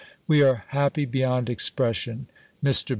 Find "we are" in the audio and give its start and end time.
0.25-0.65